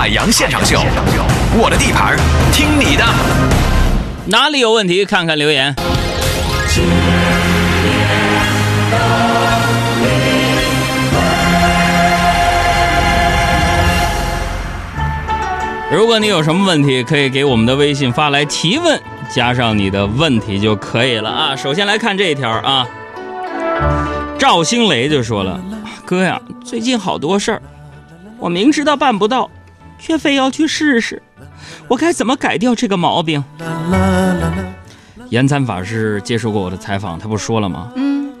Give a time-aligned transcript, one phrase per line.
[0.00, 0.80] 海洋现场秀，
[1.58, 2.16] 我的地盘，
[2.50, 3.04] 听你的。
[4.28, 5.04] 哪里有问题？
[5.04, 5.76] 看看留言。
[15.92, 18.98] 如果你有什么问题，可以给我们的微信发来提问，
[19.28, 21.54] 加上你的问题就可以了啊。
[21.54, 22.86] 首先来看这一条啊，
[24.38, 25.60] 赵星雷就说了
[26.06, 27.62] ：“哥呀，最近好多事儿，
[28.38, 29.50] 我明知道办不到，
[30.00, 31.22] 却非要去试试，
[31.86, 33.44] 我该怎么改掉这个毛病？”
[35.30, 37.92] 延参法师接受过我的采访，他不说了吗？
[37.94, 38.32] 嗯，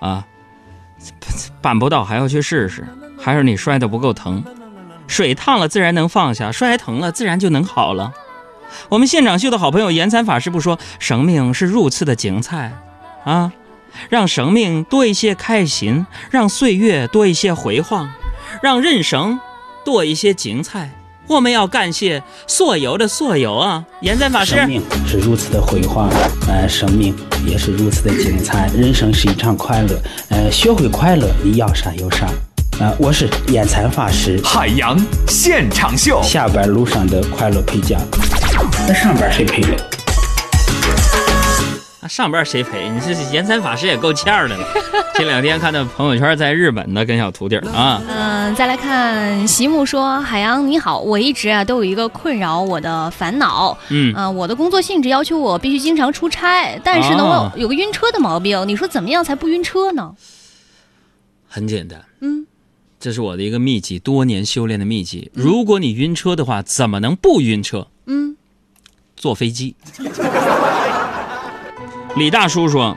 [0.00, 0.22] 啊，
[1.62, 2.86] 办不到还要去试试，
[3.18, 4.44] 还是你摔得不够疼。
[5.06, 8.12] 水烫了自然能放下，摔疼了自然就能好了。
[8.90, 12.72] 我们现场秀的好朋友延参法师不说，生命是如此的精彩，
[13.24, 13.52] 啊，
[14.10, 18.12] 让生命多一些开心，让岁月多一些辉煌，
[18.60, 19.40] 让人生
[19.86, 20.90] 多一些精彩。
[21.28, 23.84] 我们要感谢所有的所有啊！
[24.00, 26.10] 延参法师，生命是如此的辉煌，
[26.48, 27.14] 呃，生命
[27.46, 32.26] 也是如此的精彩，人生是一场快乐，呃，学会快乐，你要啥有啥。
[32.80, 37.96] 啊，我是延残法师，海洋现场秀，下班路上的快乐陪驾。
[38.88, 39.76] 那上班谁陪的？
[42.08, 42.88] 上班谁陪？
[42.88, 44.64] 你这延参法师也够欠的了。
[45.14, 48.00] 这两天看到朋友圈在日本的跟小徒弟啊。
[48.46, 53.76] 嗯，再来看席木说：“海洋你好，我一直啊都有一个困扰我的烦恼。
[53.88, 58.68] 嗯啊，我的工作性质要求我必须经常出差，但是呢，哦我有个晕车的毛病。
[58.68, 60.14] 你说怎么样才不晕车呢？
[61.48, 62.46] 很简单，嗯，
[63.00, 65.28] 这是我的一个秘籍，多年修炼的秘籍。
[65.34, 67.88] 如果你晕车的话，怎么能不晕车？
[68.06, 68.36] 嗯，
[69.16, 69.74] 坐飞机。
[72.14, 72.96] 李大叔说：“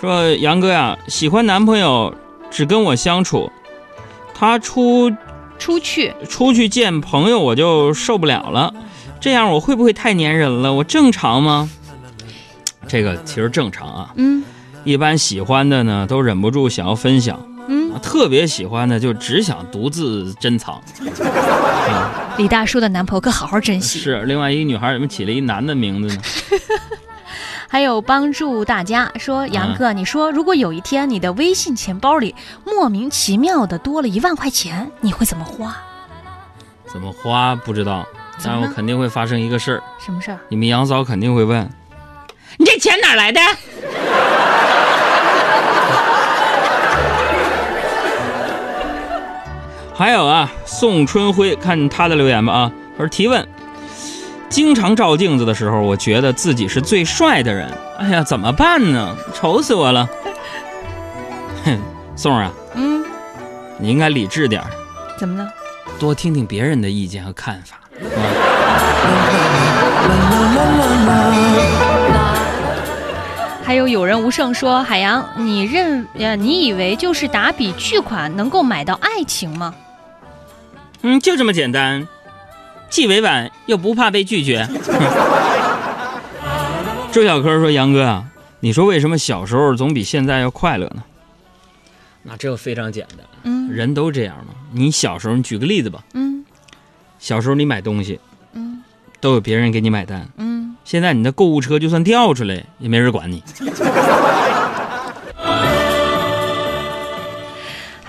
[0.00, 2.12] 说杨哥呀，喜欢男朋友
[2.50, 3.48] 只跟我相处，
[4.44, 5.10] 他出
[5.58, 8.74] 出去出去见朋友我就受不了了，
[9.20, 10.72] 这样我会不会太粘人了？
[10.72, 11.70] 我正常吗？
[12.86, 14.12] 这个其实正常啊。
[14.16, 14.42] 嗯
[14.84, 20.78] 一般喜欢的呢都忍不住想要分享，嗯，啊特别喜欢的就只想独自珍藏。
[22.36, 23.98] 李大叔的男朋友可好好珍惜。
[23.98, 26.22] 是，另外一个女孩怎么起了一男的名字呢？
[27.68, 35.76] 还有帮助大家说，杨哥，你说如果有一天你的微信钱包里莫名其妙的多了一万块钱，你会怎么花？
[36.86, 38.06] 怎么花不知道，
[38.44, 40.38] 但我肯定会发生一个事儿，什么事儿？
[40.48, 41.68] 你们杨嫂肯定会问：
[42.56, 43.40] 你这钱哪来的？
[49.96, 53.46] 还有啊，宋春辉，看他的留言吧啊，他说提问：
[54.54, 59.16] 经常照镜子的时候，我觉得自己是最帅的人，哎呀，怎么办呢？
[59.34, 60.08] 愁死我了。
[61.64, 61.76] 哼，
[62.14, 63.04] 宋儿啊，嗯，
[63.78, 64.70] 你应该理智点儿，
[65.18, 65.50] 怎么了？
[65.98, 67.80] 多听听别人的意见和看法。
[73.64, 79.74] 还有有人无胜说，海洋，你认呀，你以为就是打笔巨款能够买到爱情吗？
[81.02, 82.06] 嗯，就这么简单，
[82.90, 84.68] 既委婉又不怕被拒绝。
[87.10, 88.24] 周小柯说：“杨哥啊，
[88.60, 91.02] 你说为什么小时候总比现在要快乐呢？”
[92.26, 94.54] 那这个非常简单，嗯人都这样嘛。
[94.72, 96.44] 你小时候，你举个例子吧，嗯
[97.18, 98.18] 小时候你买东西
[98.52, 98.82] 嗯
[99.20, 103.42] 都有别人给你买单，嗯，现在你的购物车就算掉出来，也没人管你。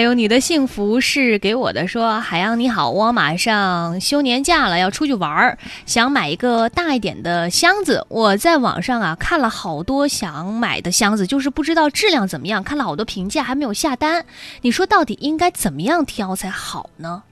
[0.00, 8.06] 还有你的幸福是给我的说，海洋你好，我马上休年假了，要出去玩儿，想买一个大一点的箱子。
[8.08, 14.24] 我在网上啊看了好多想买的箱子，就是不知道质量怎么样，看了好多评价，还没有下单。
[14.62, 17.22] 你说到底应该怎么样挑才好呢？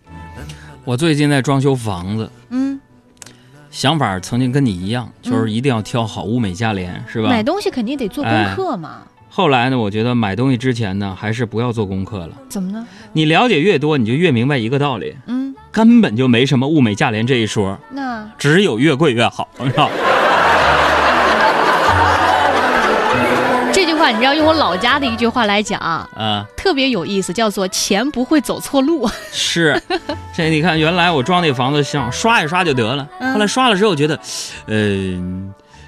[0.85, 2.79] 我最近在装修房子，嗯，
[3.71, 7.31] 想法曾经跟你一样，就是一定要挑好物美价廉，是吧？
[7.31, 9.05] 买东西肯定得做功课嘛。
[9.31, 12.31] 后来呢，我觉得买东西之前呢，还是不要做功课了。
[12.49, 12.87] 怎么呢？
[13.13, 18.29] 你了解越多，你就越明白一个道理，嗯，根本就没什么物美价廉这一说，那。
[18.39, 19.89] 只有越贵越好， 是吧？
[23.73, 29.09] 这句话你知道用我老家的一句话来讲，啊，特别有意思，叫做“钱不会走错路。
[29.31, 29.81] 是，
[30.35, 33.33] 这你看，原来我装那房子想刷一刷就得了，嗯。
[33.35, 34.19] 后来刷了之后觉得，
[34.67, 34.75] 呃，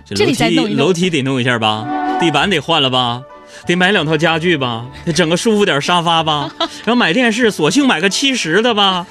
[0.04, 0.86] 这楼梯再弄一弄。
[0.86, 1.84] 楼梯得弄一下吧，
[2.20, 3.22] 地板得换了吧。
[3.66, 6.50] 得买两套家具吧，得整个舒服点沙发吧，
[6.84, 9.06] 然后买电视，索性买个七十的吧，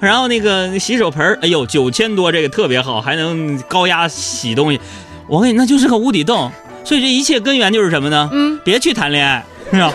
[0.00, 4.80] 然后那个洗手盆，哎呦，九千多，这个特别好，还能高压洗东西。
[5.26, 6.50] 我跟你那就是个无底洞，
[6.84, 8.28] 所以这一切根源就是什么呢？
[8.32, 9.92] 嗯，别去谈恋爱，是吧？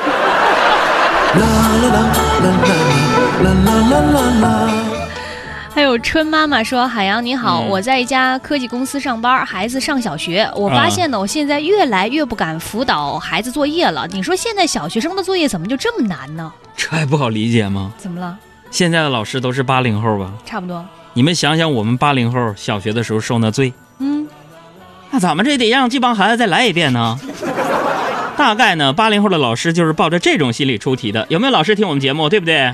[5.73, 10.47] 还有春妈妈说：“海洋你好，嗯我在一家科技公司上班，孩子上小学。
[10.55, 14.07] 我发现呢，我现在越来越不敢辅导孩子作业了。
[14.11, 16.53] 你说现在小学生的作业怎么就这么难呢？
[16.77, 17.91] 这还不好理解吗？
[17.97, 18.37] 怎么了？
[18.69, 20.31] 现在的老师都是八零后吧？
[20.45, 20.85] 差不多。
[21.13, 24.27] 你们想想，我们八零后小学的时候受那罪，嗯，
[25.09, 27.19] 那咱们这得让这帮孩子再来一遍呢。
[28.37, 31.25] 大概呢，八零后的老师就是抱着这种心理出题的。
[31.29, 32.29] 有没有老师听我们节目？
[32.29, 32.71] 对不对？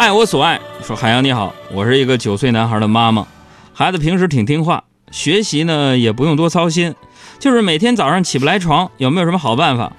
[0.00, 3.26] 爱我所爱说：“海洋你好，我是一个九岁男孩的妈妈，
[3.74, 6.94] 孩子平时挺听话，学习呢也不用多操心，
[7.38, 9.92] 就是每天早上起不来床，有没有什么好办法？”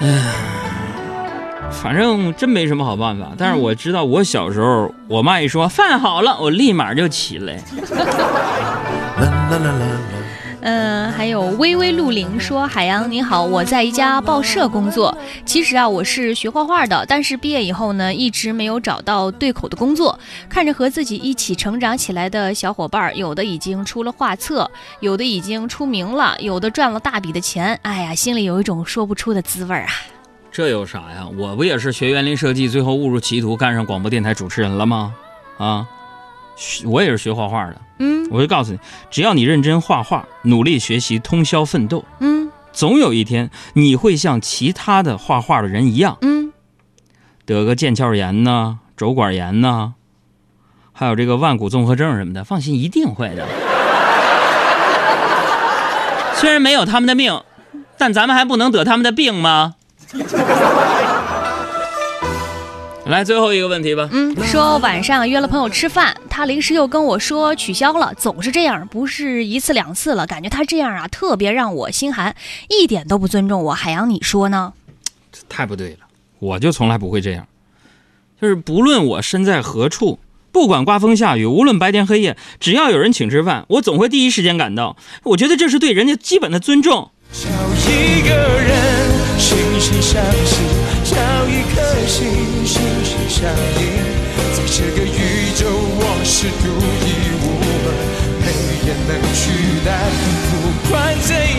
[0.00, 0.32] 哎，
[1.70, 3.32] 反正真没什么好办法。
[3.36, 7.62] 但是我知道，我小时候，我妈一说饭好了，我立马就起来。
[10.60, 15.16] 嗯，还有微微露玲说：“海洋你好，我在一家报社工作。
[15.46, 20.18] 其实啊，我是学画画的，但是毕业以后呢，一直没有找到对口的工作。
[20.48, 24.68] 看着和自己一起成长起来的小伙伴，有的已经出了画册，
[25.00, 27.78] 有的已经出名了，有的赚了大笔的钱。
[27.82, 29.90] 哎呀，心里有一种说不出的滋味儿啊！
[30.50, 31.24] 这有啥呀？
[31.36, 35.14] 我不也是学园林设计，最后误入歧途，干上广播电台主持人了吗？
[35.56, 35.86] 啊，
[36.86, 37.76] 我也是学画画的。
[38.00, 38.78] 嗯我就告诉你，
[39.10, 46.52] 只要你认真画画，努力学习，通宵奋斗，嗯总有一天你会像其他的画画的人一样，嗯，
[47.44, 49.94] 得个腱鞘炎呐、肘管炎呐、
[50.92, 52.44] 还有这个腕骨综合症什么的。
[52.44, 53.46] 放心，一定会的。
[56.36, 57.40] 虽然没有他们的命，
[57.96, 59.74] 但咱们还不能得他们的病吗？
[63.08, 64.06] 来，最后一个问题吧。
[64.12, 72.36] 嗯，说晚上约了朋友吃饭，他临时又跟我说取消了，总是这样，不是一次两次了，感觉他这样啊，特别让我心寒，
[72.68, 73.72] 一点都不尊重我。
[73.72, 74.74] 海洋，你说呢？
[75.32, 76.00] 这太不对了，
[76.38, 77.46] 我就从来不会这样，
[78.40, 80.18] 就是不论我身在何处，
[80.52, 84.98] 不管刮风下雨，无论白天黑夜，只要有人请吃饭，我总会第一时间赶到。
[85.22, 87.10] 我觉得这是对人家基本的尊重。
[87.32, 90.56] 找一个人心心相惜，
[91.04, 91.16] 找
[91.48, 92.28] 一颗心
[92.64, 92.97] 心心
[93.28, 93.80] 相依，
[94.54, 96.64] 在这个宇宙我是独
[97.04, 97.06] 一
[97.44, 97.46] 无
[97.84, 97.88] 二，
[98.40, 98.46] 没
[98.88, 99.40] 人能取
[99.84, 99.88] 代。
[100.50, 100.52] 不
[100.88, 101.57] 管怎样，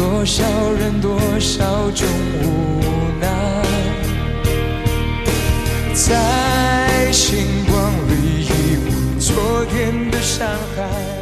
[0.00, 0.42] 多少
[0.78, 2.08] 人，多少种
[2.42, 2.80] 无
[3.20, 3.28] 奈，
[5.92, 8.48] 在星光里遗
[8.88, 11.19] 忘昨天的伤害。